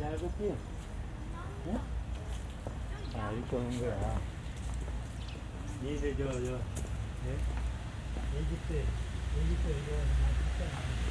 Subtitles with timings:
[0.00, 0.56] 얇았지?
[1.66, 1.78] 응?
[3.14, 4.20] 아, 이렇게 오는 거야.
[5.82, 7.36] 니들 저, 저, 예?
[8.38, 11.09] 애기 때, 애기 때 이거 하는 거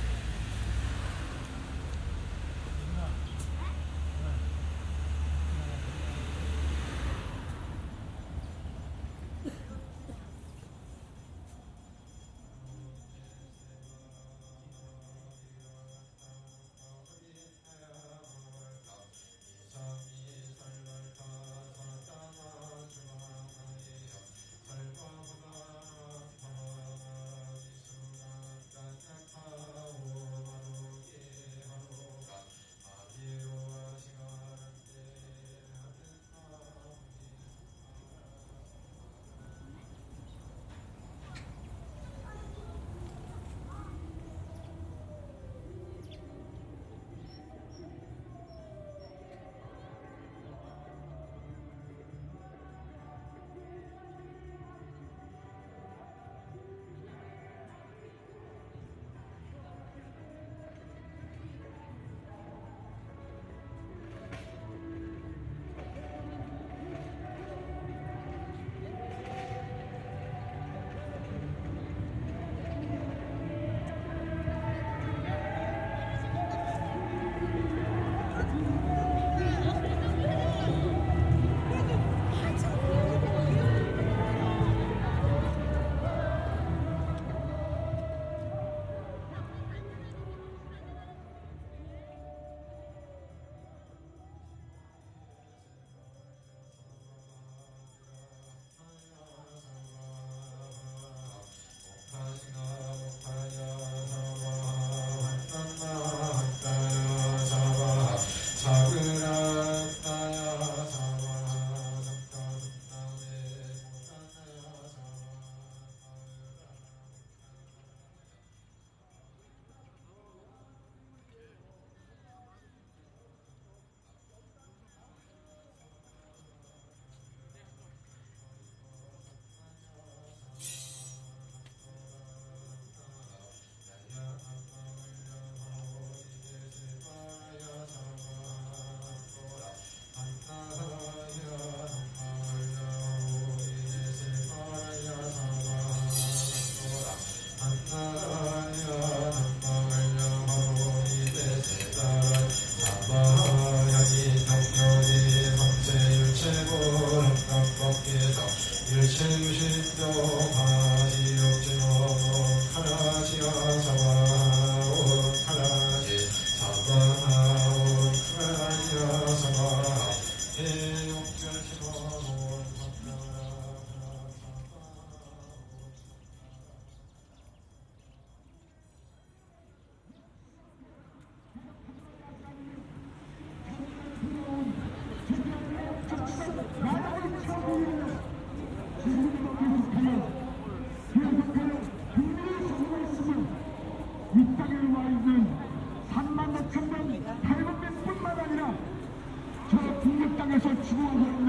[200.91, 201.01] Let's
[201.39, 201.48] go.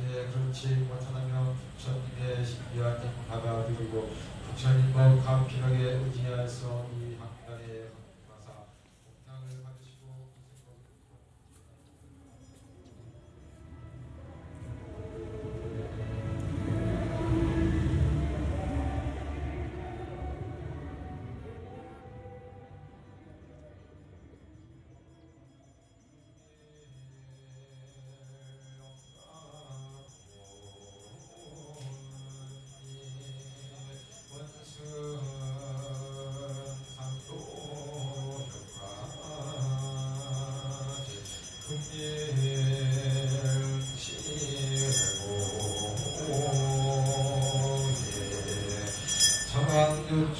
[0.00, 0.68] 예, 그렇지.
[0.88, 3.00] 못하다면 부처님의 신비한
[3.30, 4.10] 행가가 들고
[4.50, 6.86] 부처님과 감격하게 의지하여서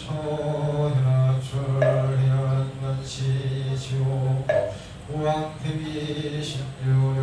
[0.06, 1.52] 현하철
[2.78, 4.44] 현면시지오
[5.10, 7.17] 우왕태비 십육